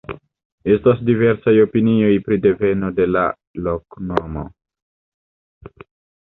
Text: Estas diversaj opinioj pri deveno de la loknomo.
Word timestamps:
Estas 0.75 1.01
diversaj 1.09 1.53
opinioj 1.63 2.09
pri 2.29 2.37
deveno 2.45 2.89
de 3.01 3.07
la 3.17 3.27
loknomo. 3.69 4.47